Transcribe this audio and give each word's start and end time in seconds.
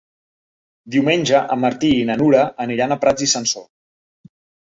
Diumenge 0.95 1.41
en 1.57 1.61
Martí 1.65 1.91
i 1.99 2.07
na 2.09 2.15
Nura 2.21 2.41
aniran 2.67 2.95
a 2.95 2.99
Prats 3.05 3.27
i 3.29 3.31
Sansor. 3.37 3.67